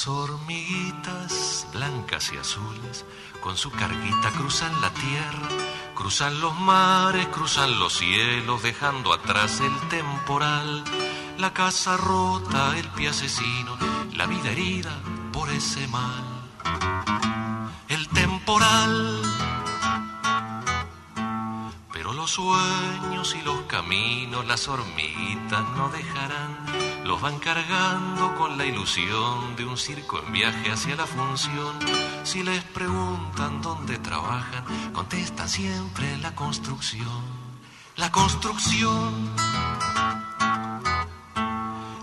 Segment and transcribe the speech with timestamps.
[0.00, 3.04] Las hormiguitas blancas y azules
[3.42, 5.48] con su carguita cruzan la tierra,
[5.94, 10.84] cruzan los mares, cruzan los cielos, dejando atrás el temporal,
[11.36, 13.76] la casa rota, el pie asesino,
[14.14, 14.96] la vida herida
[15.34, 16.24] por ese mal.
[17.86, 19.20] El temporal
[21.92, 26.56] pero los sueños y los caminos, las hormiguitas no dejarán,
[27.04, 31.78] los van cargando con la ilusión de un circo en viaje hacia la función.
[32.24, 37.22] Si les preguntan dónde trabajan, contestan siempre la construcción.
[37.96, 39.34] La construcción.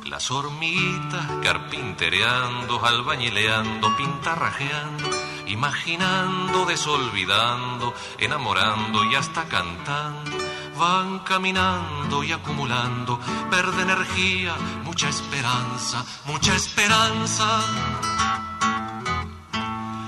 [0.05, 5.09] Las hormiguitas carpintereando, albañileando, pintarrajeando
[5.47, 10.46] imaginando, desolvidando, enamorando y hasta cantando.
[10.77, 17.61] Van caminando y acumulando verde energía, mucha esperanza, mucha esperanza.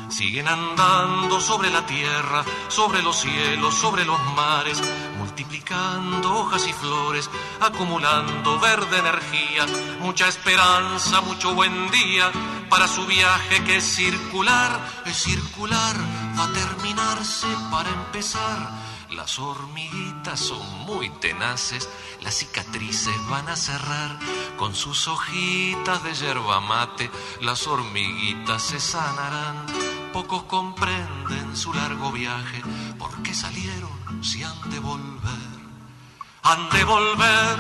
[0.10, 4.80] Siguen andando sobre la tierra, sobre los cielos, sobre los mares,
[5.18, 9.66] multiplicando hojas y flores, acumulando verde energía,
[10.02, 12.32] mucha esperanza, mucho buen día
[12.70, 15.96] para su viaje que es circular, es circular,
[16.38, 18.79] va a terminarse para empezar.
[19.20, 21.90] Las hormiguitas son muy tenaces,
[22.22, 24.18] las cicatrices van a cerrar
[24.56, 29.66] con sus hojitas de yerba mate, las hormiguitas se sanarán.
[30.14, 32.62] Pocos comprenden su largo viaje,
[32.98, 35.60] porque salieron si han de volver,
[36.44, 37.60] han de volver.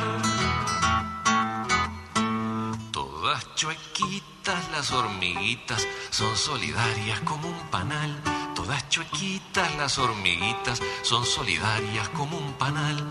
[2.93, 8.38] Todas chuequitas las hormiguitas son solidarias como un panal.
[8.69, 13.03] Todas chuequitas las hormiguitas son solidarias como un panal.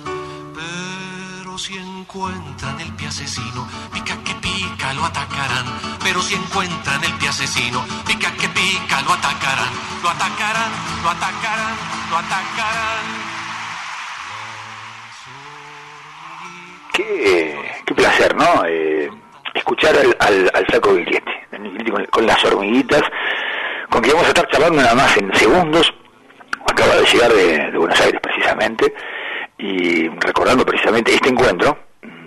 [0.54, 5.66] Pero si encuentran el pie asesino, pica que pica, lo atacarán.
[6.00, 9.72] Pero si encuentran el pie asesino, pica que pica, lo atacarán.
[10.00, 10.70] Lo atacarán,
[11.02, 11.76] lo atacarán,
[12.08, 13.04] lo atacarán.
[16.92, 18.64] Qué, placer, ¿no?
[18.64, 19.10] Eh,
[19.54, 23.02] escuchar al, saco con, con, las hormiguitas,
[23.88, 25.92] con quien vamos a estar charlando nada más en segundos.
[26.66, 28.94] Acaba de llegar de, Buenos Aires precisamente
[29.58, 31.78] y recordando precisamente este encuentro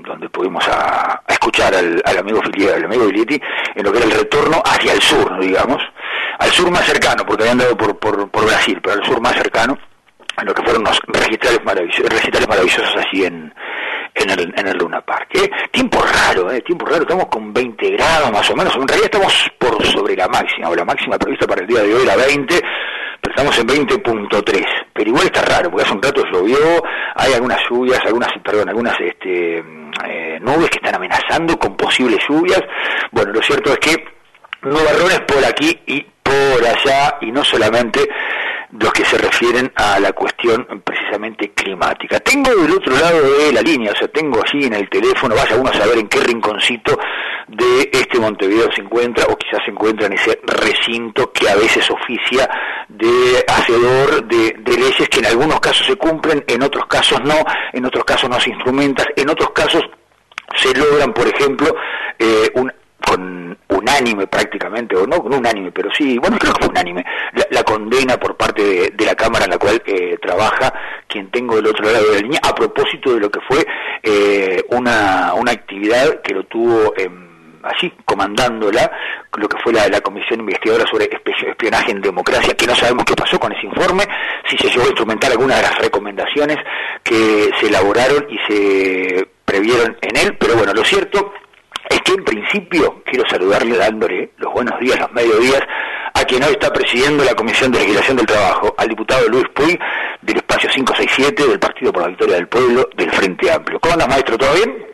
[0.03, 3.39] donde pudimos a, escuchar al, amigo Filipe, al amigo Viglietti
[3.75, 5.81] en lo que era el retorno hacia el sur, digamos,
[6.39, 9.33] al sur más cercano, porque habían dado por, por, por Brasil, pero al sur más
[9.33, 9.78] cercano,
[10.38, 13.53] en lo que fueron unos recitales maravillosos, recitales maravillosos así en,
[14.21, 15.29] en el, en el Luna Park.
[15.33, 15.49] ¿eh?
[15.71, 16.61] Tiempo raro, ¿eh?
[16.61, 20.27] tiempo raro, estamos con 20 grados más o menos, en realidad estamos por sobre la
[20.27, 22.61] máxima, o la máxima prevista para el día de hoy era 20,
[23.21, 26.83] pero estamos en 20.3, pero igual está raro, porque hace un rato llovió,
[27.15, 32.61] hay algunas lluvias, algunas, perdón, algunas este, eh, nubes que están amenazando con posibles lluvias,
[33.11, 34.05] bueno, lo cierto es que
[34.63, 38.07] nubarrones por aquí y por allá, y no solamente
[38.71, 42.19] los que se refieren a la cuestión precisamente climática.
[42.19, 45.57] Tengo del otro lado de la línea, o sea, tengo allí en el teléfono, vaya
[45.57, 46.97] uno a saber en qué rinconcito
[47.47, 51.89] de este Montevideo se encuentra, o quizás se encuentra en ese recinto que a veces
[51.91, 52.49] oficia
[52.87, 57.35] de hacedor de, de leyes que en algunos casos se cumplen, en otros casos no,
[57.73, 59.83] en otros casos no se instrumentan, en otros casos
[60.55, 61.75] se logran, por ejemplo,
[62.19, 62.71] eh, un
[63.06, 67.45] con unánime prácticamente, o no con unánime, pero sí, bueno, creo que fue unánime, la,
[67.50, 70.73] la condena por parte de, de, la Cámara en la cual eh, trabaja
[71.07, 73.66] quien tengo del otro lado de la línea, a propósito de lo que fue
[74.03, 77.09] eh, una, una actividad que lo tuvo eh,
[77.63, 78.91] allí comandándola,
[79.38, 81.09] lo que fue la, la Comisión Investigadora sobre
[81.50, 84.03] Espionaje en Democracia, que no sabemos qué pasó con ese informe,
[84.50, 86.57] si se llegó a instrumentar alguna de las recomendaciones
[87.03, 91.34] que se elaboraron y se previeron en él, pero bueno, lo cierto
[91.91, 95.62] es que en principio quiero saludarle dándole los buenos días, los mediodías,
[96.13, 99.78] a quien hoy está presidiendo la Comisión de Legislación del Trabajo, al diputado Luis Puy,
[100.22, 103.79] del espacio 567 del Partido por la Victoria del Pueblo del Frente Amplio.
[103.79, 104.38] ¿Cómo andas, maestro?
[104.38, 104.85] ¿Todo bien?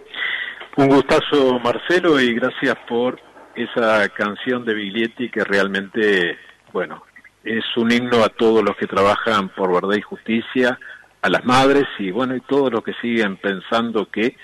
[0.77, 3.19] Un gustazo, Marcelo, y gracias por
[3.55, 6.37] esa canción de Biglietti que realmente,
[6.73, 7.03] bueno,
[7.43, 10.79] es un himno a todos los que trabajan por verdad y justicia,
[11.21, 14.35] a las madres y, bueno, y todos los que siguen pensando que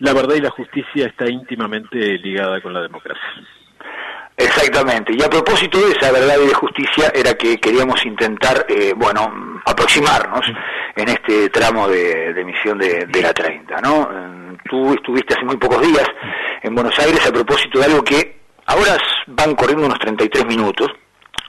[0.00, 3.22] la verdad y la justicia está íntimamente ligada con la democracia.
[4.36, 8.94] Exactamente, y a propósito de esa verdad y de justicia era que queríamos intentar, eh,
[8.96, 10.40] bueno, aproximarnos
[10.96, 14.08] en este tramo de, de emisión de, la 30, ¿no?
[14.64, 16.06] Tú estuviste hace muy pocos días
[16.62, 20.88] en Buenos Aires a propósito de algo que ahora van corriendo unos 33 minutos,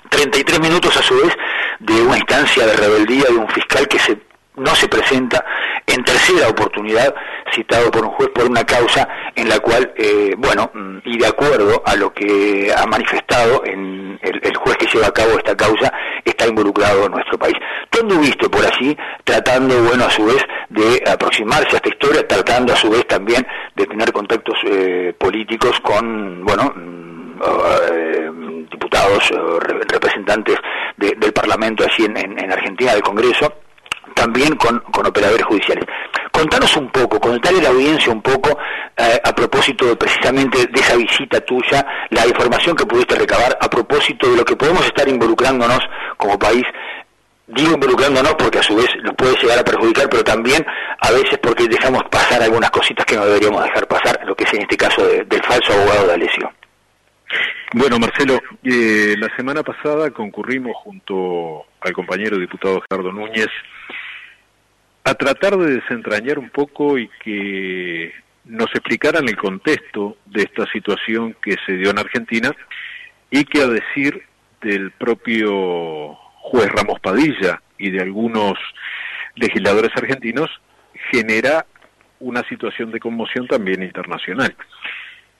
[0.09, 1.33] 33 minutos a su vez
[1.79, 4.19] de una instancia de rebeldía de un fiscal que se
[4.55, 5.43] no se presenta
[5.87, 7.13] en tercera oportunidad,
[7.51, 11.27] citado por un juez por una causa en la cual, eh, bueno, mm, y de
[11.27, 15.91] acuerdo a lo que ha manifestado en el, juez que lleva a cabo esta causa,
[16.23, 17.55] está involucrado en nuestro país.
[17.89, 22.73] Tú anduviste por allí tratando, bueno, a su vez de aproximarse a esta historia, tratando
[22.73, 23.45] a su vez también
[23.75, 27.39] de tener contactos eh, políticos con, bueno, mm,
[27.91, 28.31] eh,
[28.69, 29.31] diputados,
[29.87, 30.57] representantes
[30.97, 33.51] del Parlamento allí en, Argentina, del Congreso,
[34.13, 35.85] también con, con operadores judiciales.
[36.41, 38.57] Contanos un poco, contarle a la audiencia un poco
[38.97, 44.27] eh, a propósito precisamente de esa visita tuya, la información que pudiste recabar a propósito
[44.27, 45.81] de lo que podemos estar involucrándonos
[46.17, 46.63] como país
[47.45, 50.65] digo involucrándonos porque a su vez nos puede llegar a perjudicar, pero también
[50.99, 54.53] a veces porque dejamos pasar algunas cositas que no deberíamos dejar pasar, lo que es
[54.55, 56.51] en este caso del falso abogado de Alessio.
[57.75, 63.49] Bueno, Marcelo, eh, la semana pasada concurrimos junto al compañero diputado Gerardo Núñez
[65.03, 68.13] a tratar de desentrañar un poco y que
[68.45, 72.51] nos explicaran el contexto de esta situación que se dio en Argentina
[73.29, 74.23] y que a decir
[74.61, 78.53] del propio juez Ramos Padilla y de algunos
[79.35, 80.49] legisladores argentinos
[81.11, 81.65] genera
[82.19, 84.55] una situación de conmoción también internacional.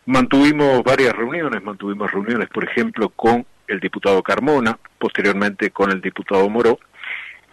[0.06, 6.50] Mantuvimos varias reuniones, mantuvimos reuniones, por ejemplo, con el diputado Carmona, posteriormente con el diputado
[6.50, 6.80] Moró,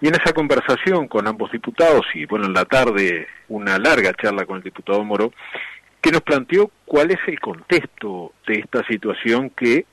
[0.00, 4.46] y en esa conversación con ambos diputados, y bueno, en la tarde una larga charla
[4.46, 5.32] con el diputado Moro,
[6.00, 9.86] que nos planteó cuál es el contexto de esta situación que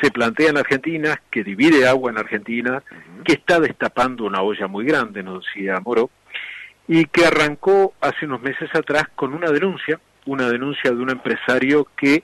[0.00, 2.82] se plantea en Argentina, que divide agua en Argentina,
[3.24, 6.10] que está destapando una olla muy grande, nos decía Moro,
[6.86, 11.88] y que arrancó hace unos meses atrás con una denuncia, una denuncia de un empresario
[11.96, 12.22] que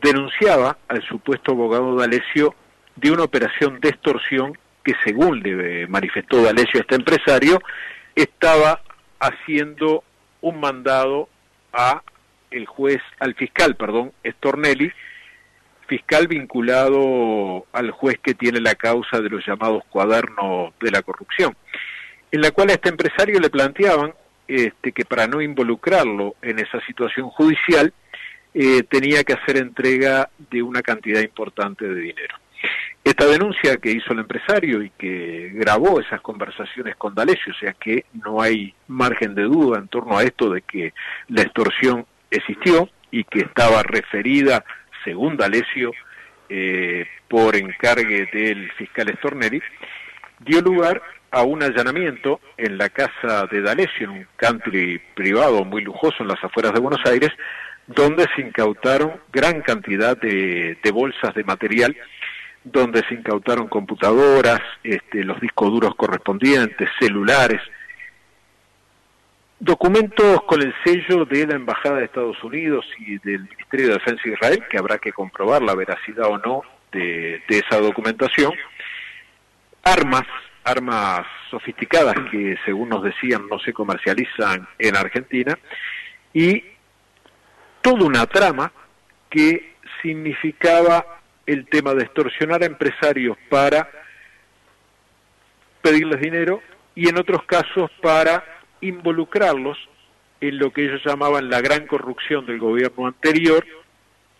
[0.00, 2.54] denunciaba al supuesto abogado D'Alessio
[2.96, 7.60] de una operación de extorsión que según le manifestó D'Alessio este empresario,
[8.14, 8.80] estaba
[9.18, 10.04] haciendo
[10.40, 11.28] un mandado
[11.72, 12.02] a
[12.50, 14.90] el juez, al fiscal, perdón, Stornelli,
[15.86, 21.56] fiscal vinculado al juez que tiene la causa de los llamados cuadernos de la corrupción,
[22.30, 24.14] en la cual a este empresario le planteaban
[24.46, 27.92] este, que para no involucrarlo en esa situación judicial,
[28.52, 32.36] eh, tenía que hacer entrega de una cantidad importante de dinero.
[33.02, 37.72] Esta denuncia que hizo el empresario y que grabó esas conversaciones con D'Alessio, o sea
[37.72, 40.92] que no hay margen de duda en torno a esto de que
[41.28, 44.64] la extorsión existió y que estaba referida,
[45.02, 45.92] según D'Alessio,
[46.50, 49.62] eh, por encargue del fiscal Stornelli,
[50.40, 51.00] dio lugar
[51.30, 56.28] a un allanamiento en la casa de D'Alessio, en un country privado muy lujoso en
[56.28, 57.30] las afueras de Buenos Aires,
[57.86, 61.96] donde se incautaron gran cantidad de bolsas de material
[62.64, 67.60] donde se incautaron computadoras, este, los discos duros correspondientes, celulares,
[69.58, 74.22] documentos con el sello de la Embajada de Estados Unidos y del Ministerio de Defensa
[74.24, 76.62] de Israel, que habrá que comprobar la veracidad o no
[76.92, 78.52] de, de esa documentación,
[79.82, 80.26] armas,
[80.64, 85.58] armas sofisticadas que según nos decían no se comercializan en Argentina,
[86.32, 86.62] y
[87.80, 88.72] toda una trama
[89.28, 91.19] que significaba
[91.52, 93.90] el tema de extorsionar a empresarios para
[95.82, 96.62] pedirles dinero
[96.94, 98.44] y en otros casos para
[98.80, 99.76] involucrarlos
[100.40, 103.66] en lo que ellos llamaban la gran corrupción del gobierno anterior,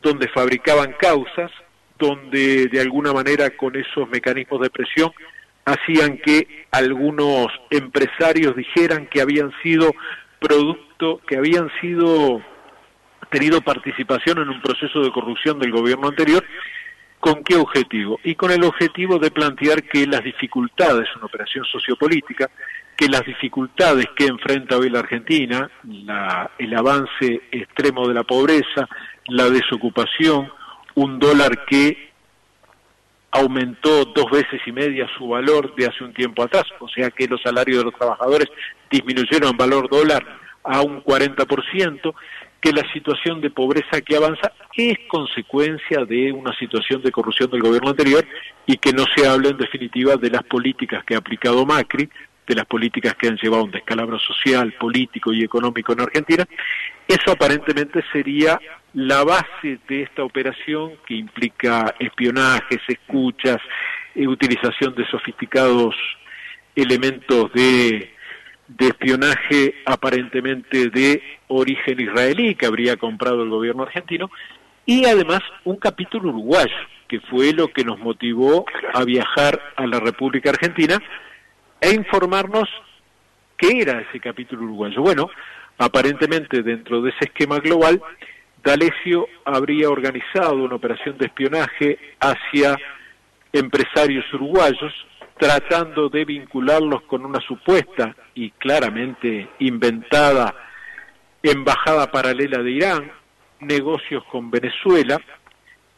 [0.01, 1.51] donde fabricaban causas,
[1.99, 5.13] donde de alguna manera con esos mecanismos de presión
[5.65, 9.93] hacían que algunos empresarios dijeran que habían sido
[10.39, 12.41] producto, que habían sido
[13.31, 16.45] tenido participación en un proceso de corrupción del gobierno anterior
[17.21, 18.19] ¿Con qué objetivo?
[18.25, 22.51] Y con el objetivo de plantear que las dificultades, una operación sociopolítica,
[22.97, 25.71] que las dificultades que enfrenta hoy la Argentina,
[26.59, 28.89] el avance extremo de la pobreza,
[29.27, 30.51] la desocupación,
[30.95, 32.11] un dólar que
[33.33, 37.29] aumentó dos veces y media su valor de hace un tiempo atrás, o sea que
[37.29, 38.49] los salarios de los trabajadores
[38.91, 40.27] disminuyeron en valor dólar
[40.65, 42.15] a un 40%,
[42.61, 47.63] que la situación de pobreza que avanza es consecuencia de una situación de corrupción del
[47.63, 48.25] gobierno anterior
[48.67, 52.09] y que no se habla en definitiva de las políticas que ha aplicado Macri,
[52.47, 56.47] de las políticas que han llevado a un descalabro social, político y económico en Argentina.
[57.07, 58.61] Eso aparentemente sería
[58.95, 63.59] la base de esta operación que implica espionajes, escuchas,
[64.15, 65.95] eh, utilización de sofisticados
[66.75, 68.13] elementos de
[68.79, 74.31] de espionaje aparentemente de origen israelí que habría comprado el gobierno argentino
[74.87, 76.77] y además un capítulo uruguayo
[77.09, 81.03] que fue lo que nos motivó a viajar a la República Argentina
[81.81, 82.69] e informarnos
[83.57, 85.03] qué era ese capítulo uruguayo.
[85.03, 85.31] Bueno,
[85.81, 88.03] Aparentemente, dentro de ese esquema global,
[88.63, 92.77] D'Alessio habría organizado una operación de espionaje hacia
[93.51, 94.93] empresarios uruguayos,
[95.41, 100.55] tratando de vincularlos con una supuesta y claramente inventada
[101.43, 103.11] embajada paralela de Irán,
[103.61, 105.19] negocios con Venezuela,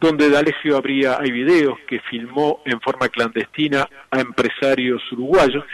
[0.01, 5.65] donde D'Alessio habría, hay videos que filmó en forma clandestina a empresarios uruguayos.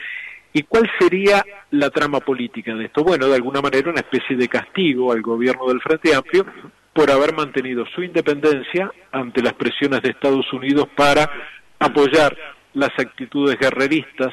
[0.54, 3.04] ¿Y cuál sería la trama política de esto?
[3.04, 6.46] Bueno, de alguna manera una especie de castigo al gobierno del Frente Amplio
[6.94, 11.30] por haber mantenido su independencia ante las presiones de Estados Unidos para
[11.78, 12.37] apoyar
[12.78, 14.32] las actitudes guerreristas,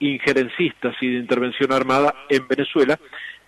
[0.00, 2.98] injerencistas y de intervención armada en Venezuela,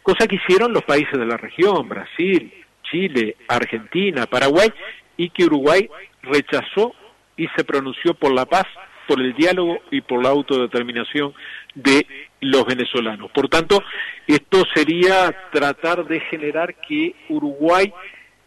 [0.02, 2.52] cosa que hicieron los países de la región, Brasil,
[2.84, 4.72] Chile, Argentina, Paraguay,
[5.16, 5.88] y que Uruguay
[6.22, 6.94] rechazó
[7.36, 8.66] y se pronunció por la paz,
[9.08, 11.34] por el diálogo y por la autodeterminación
[11.74, 12.06] de
[12.40, 13.30] los venezolanos.
[13.32, 13.82] Por tanto,
[14.26, 17.92] esto sería tratar de generar que Uruguay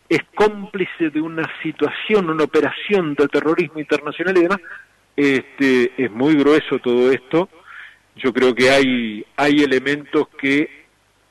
[0.07, 4.59] es cómplice de una situación, una operación de terrorismo internacional y demás.
[5.15, 7.49] Este, es muy grueso todo esto.
[8.15, 10.79] Yo creo que hay, hay elementos que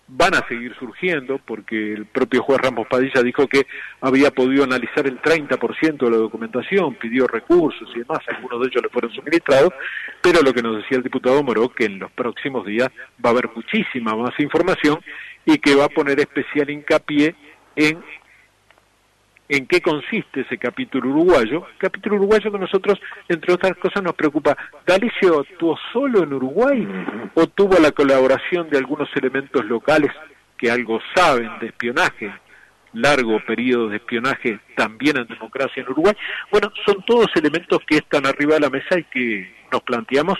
[0.09, 3.67] van a seguir surgiendo, porque el propio juez Ramos Padilla dijo que
[4.01, 8.83] había podido analizar el 30% de la documentación, pidió recursos y demás, algunos de ellos
[8.83, 9.73] le fueron suministrados,
[10.23, 12.89] pero lo que nos decía el diputado Moró, que en los próximos días
[13.25, 14.99] va a haber muchísima más información
[15.45, 17.35] y que va a poner especial hincapié
[17.77, 18.03] en
[19.49, 24.57] en qué consiste ese capítulo uruguayo, capítulo uruguayo que nosotros, entre otras cosas, nos preocupa.
[24.87, 26.87] ¿Dalicio actuó solo en Uruguay
[27.35, 30.13] o tuvo la colaboración de algunos elementos locales
[30.59, 32.33] que algo saben de espionaje,
[32.93, 36.15] largo periodo de espionaje también en democracia en Uruguay?
[36.51, 40.39] Bueno, son todos elementos que están arriba de la mesa y que nos planteamos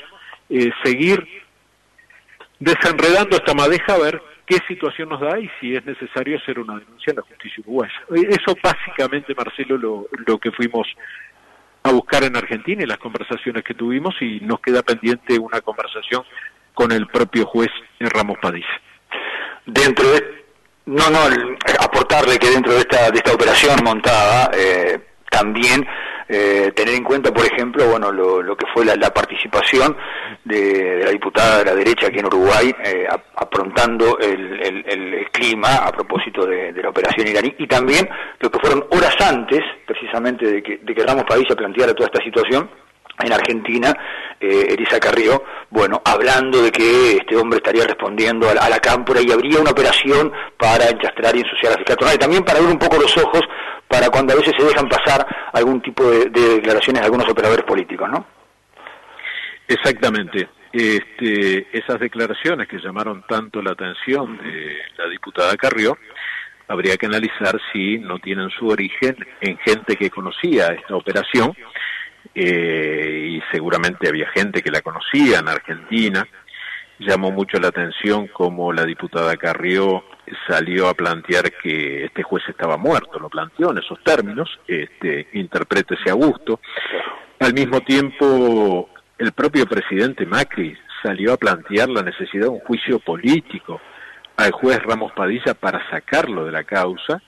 [0.51, 1.27] eh, seguir
[2.59, 6.79] desenredando esta madeja a ver qué situación nos da y si es necesario hacer una
[6.79, 7.93] denuncia en la justicia uruguaya.
[8.17, 10.87] Eh, eso básicamente, Marcelo, lo, lo que fuimos
[11.83, 16.25] a buscar en Argentina y las conversaciones que tuvimos y nos queda pendiente una conversación
[16.75, 18.67] con el propio juez Ramos Padilla.
[19.67, 20.45] Dentro de,
[20.87, 21.19] no, no,
[21.81, 24.99] aportarle que dentro de esta, de esta operación montada, eh,
[25.31, 25.87] también
[26.29, 29.97] eh, tener en cuenta, por ejemplo, bueno, lo, que fue la, participación
[30.49, 36.47] de, la diputada de la derecha aquí en Uruguay, eh, aprontando el, clima a propósito
[36.47, 38.09] de, la operación iraní, y también
[38.41, 42.25] lo que fueron horas antes, precisamente, de que, de que Ramos Padilla planteara toda esta
[42.25, 42.69] situación,
[43.21, 43.95] en Argentina,
[44.41, 49.31] eh, Elisa Carrió, bueno, hablando de que este hombre estaría respondiendo a la, cámpora y
[49.33, 52.79] habría una operación para enchastrar y ensuciar a la fiscal y también para abrir un
[52.79, 53.43] poco los ojos
[53.89, 58.09] para cuando a veces se dejan pasar algún tipo de, declaraciones de algunos operadores políticos,
[58.11, 58.25] ¿no?
[59.69, 60.49] Exactamente.
[60.73, 65.97] Este, esas declaraciones que llamaron tanto la atención de la diputada Carrió,
[66.69, 71.55] habría que analizar si no tienen su origen en gente que conocía esta operación,
[72.35, 76.27] eh, y seguramente había gente que la conocía en Argentina.
[77.01, 80.05] Llamó mucho la atención como la diputada Carrió
[80.47, 86.11] salió a plantear que este juez estaba muerto, lo planteó en esos términos, este, interprétese
[86.11, 86.61] a gusto.
[87.41, 92.99] Al mismo tiempo, el propio presidente Macri salió a plantear la necesidad de un juicio
[93.01, 93.81] político
[94.37, 97.21] al juez Ramos Padilla para sacarlo de la causa.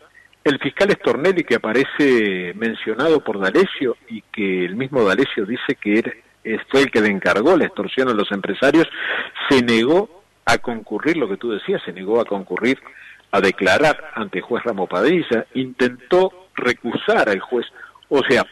[0.45, 6.23] El fiscal Stornelli, que aparece mencionado por D'Alessio y que el mismo D'Alessio dice que
[6.71, 8.89] fue el que le encargó la extorsión a los empresarios,
[9.49, 12.79] se negó a concurrir, lo que tú decías, se negó a concurrir
[13.33, 17.67] a declarar ante el juez Ramos Padilla, intentó recusar al juez.
[18.09, 18.45] O sea,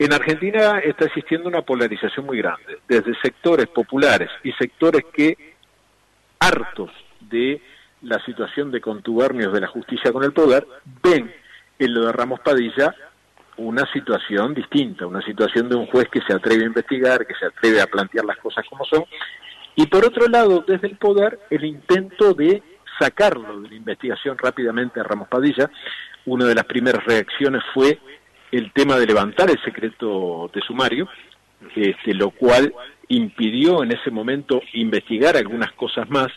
[0.00, 5.36] en Argentina está existiendo una polarización muy grande, desde sectores populares y sectores que,
[6.38, 6.90] hartos
[7.20, 7.60] de
[8.00, 10.66] la situación de contubernios de la justicia con el poder,
[11.02, 11.30] ven
[11.78, 12.94] en lo de Ramos Padilla
[13.58, 17.44] una situación distinta, una situación de un juez que se atreve a investigar, que se
[17.44, 19.04] atreve a plantear las cosas como son,
[19.76, 22.62] y por otro lado, desde el poder, el intento de
[22.98, 25.70] sacarlo de la investigación rápidamente a Ramos Padilla.
[26.24, 27.98] Una de las primeras reacciones fue
[28.52, 31.08] el tema de levantar el secreto de sumario,
[31.76, 32.72] este, lo cual
[33.08, 36.28] impidió en ese momento investigar algunas cosas más,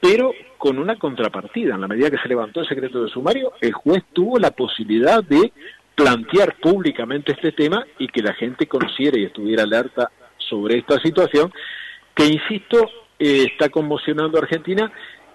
[0.00, 1.74] pero con una contrapartida.
[1.74, 5.22] En la medida que se levantó el secreto de sumario, el juez tuvo la posibilidad
[5.22, 5.52] de
[5.94, 11.52] plantear públicamente este tema y que la gente conociera y estuviera alerta sobre esta situación
[12.14, 14.92] que insisto, eh, está conmocionando a Argentina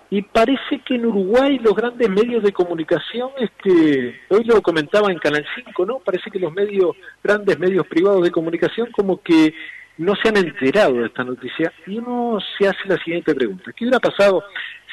[0.10, 5.20] y parece que en Uruguay los grandes medios de comunicación, este, hoy lo comentaba en
[5.20, 6.00] Canal 5, ¿no?
[6.00, 9.54] Parece que los medios, grandes medios privados de comunicación como que
[9.98, 13.72] no se han enterado de esta noticia y uno se hace la siguiente pregunta.
[13.76, 14.44] ¿Qué hubiera pasado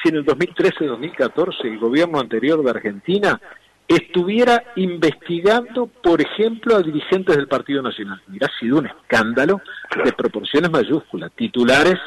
[0.01, 3.39] si en el 2013-2014 el gobierno anterior de Argentina
[3.87, 8.19] estuviera investigando, por ejemplo, a dirigentes del Partido Nacional.
[8.27, 9.61] Hubiera sido un escándalo
[10.03, 11.99] de proporciones mayúsculas, titulares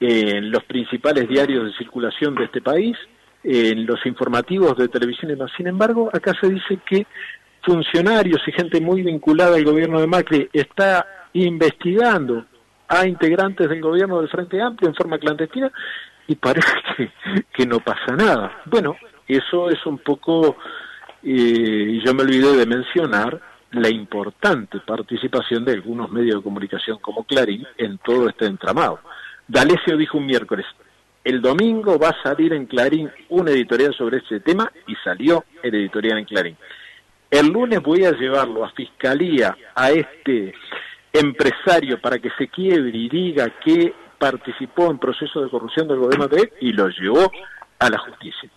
[0.00, 2.96] en los principales diarios de circulación de este país,
[3.42, 5.52] en los informativos de televisión y demás.
[5.56, 7.06] Sin embargo, acá se dice que
[7.62, 12.44] funcionarios y gente muy vinculada al gobierno de Macri está investigando
[12.88, 15.70] a integrantes del gobierno del Frente Amplio en forma clandestina
[16.28, 16.72] y parece
[17.52, 18.62] que, no pasa nada.
[18.66, 20.56] Bueno, eso es un poco,
[21.22, 23.40] eh, yo me olvidé de mencionar,
[23.72, 29.00] la importante participación de algunos medios de comunicación como Clarín en todo este entramado.
[29.48, 30.66] D'Alessio dijo un miércoles,
[31.24, 35.74] el domingo va a salir en Clarín una editorial sobre este tema y salió el
[35.74, 36.56] editorial en Clarín.
[37.30, 40.54] El lunes voy a llevarlo a fiscalía a este
[41.12, 46.28] empresario para que se quiebre y diga que participó en proceso de corrupción del gobierno
[46.28, 47.30] de él y lo llevó
[47.78, 48.48] a la justicia.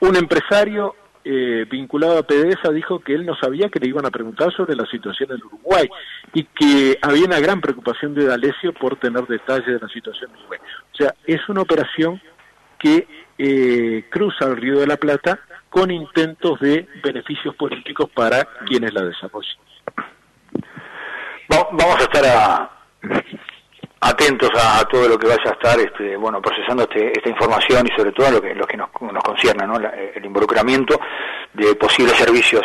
[0.00, 4.10] Un empresario eh, vinculado a PDVSA dijo que él no sabía que le iban a
[4.10, 5.88] preguntar sobre la situación en Uruguay
[6.32, 10.38] y que había una gran preocupación de D'Alessio por tener detalles de la situación en
[10.40, 10.60] Uruguay.
[10.92, 12.20] O sea, es una operación
[12.78, 18.92] que eh, cruza el Río de la Plata con intentos de beneficios políticos para quienes
[18.92, 19.56] la desarrollan.
[21.48, 22.70] Vamos a estar a,
[24.00, 27.96] atentos a, todo lo que vaya a estar este, bueno procesando este, esta información y
[27.96, 29.76] sobre todo lo que, lo que nos, nos concierne ¿no?
[29.76, 30.98] el involucramiento
[31.52, 32.64] de posibles servicios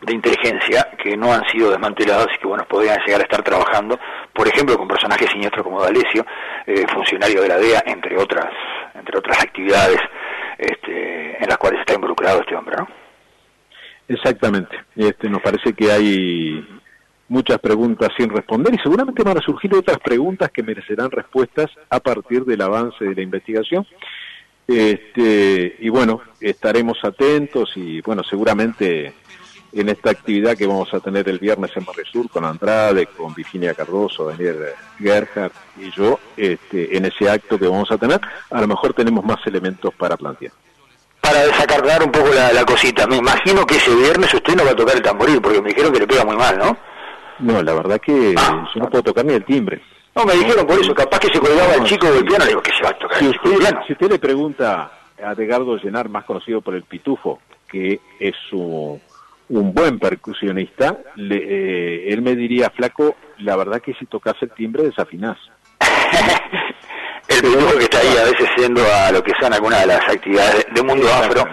[0.00, 3.98] de inteligencia que no han sido desmantelados y que bueno podrían llegar a estar trabajando
[4.32, 6.24] por ejemplo con personajes siniestros como D'Alessio
[6.66, 8.52] eh, funcionario de la DEA entre otras
[8.94, 10.00] entre otras actividades
[10.56, 12.88] este, en las cuales está involucrado este hombre ¿no?
[14.08, 16.77] exactamente este nos parece que hay
[17.28, 22.00] muchas preguntas sin responder y seguramente van a surgir otras preguntas que merecerán respuestas a
[22.00, 23.86] partir del avance de la investigación.
[24.66, 29.14] Este, y bueno, estaremos atentos y bueno, seguramente
[29.72, 33.74] en esta actividad que vamos a tener el viernes en Sur con Andrade, con Virginia
[33.74, 34.56] Cardoso, Daniel
[34.98, 39.24] Gerhardt y yo, este, en ese acto que vamos a tener, a lo mejor tenemos
[39.24, 40.52] más elementos para plantear.
[41.20, 44.70] Para desacargar un poco la, la cosita, me imagino que ese viernes usted no va
[44.70, 46.76] a tocar el tamboril, porque me dijeron que le pega muy mal, ¿no?
[47.40, 48.68] No, la verdad que ah.
[48.74, 49.80] yo no puedo tocar ni el timbre.
[50.14, 52.72] No, me dijeron por eso, capaz que se colgaba el chico del piano, digo que
[52.72, 54.90] se va a tocar si usted, Si usted le pregunta
[55.22, 59.00] a Edgardo Llenar, más conocido por el Pitufo, que es un,
[59.48, 65.38] buen percusionista, eh, él me diría, flaco, la verdad que si tocas el timbre desafinás.
[67.28, 70.08] el pitufo que está ahí a veces siendo a lo que son algunas de las
[70.08, 71.44] actividades de mundo afro,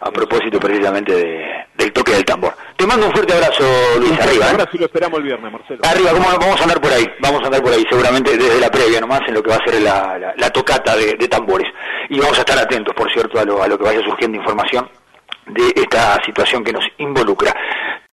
[0.00, 1.43] a propósito precisamente de,
[1.76, 2.54] del toque del tambor.
[2.76, 3.64] Te mando un fuerte abrazo,
[3.98, 4.50] Luis, arriba.
[4.50, 4.68] Ahora ¿eh?
[4.70, 5.80] sí lo esperamos el viernes, Marcelo.
[5.84, 9.00] Arriba, vamos a andar por ahí, vamos a andar por ahí, seguramente desde la previa
[9.00, 11.68] nomás, en lo que va a ser la, tocata de, tambores.
[12.08, 14.88] Y vamos a estar atentos, por cierto, a lo, a lo que vaya surgiendo información
[15.46, 17.54] de esta situación que nos involucra.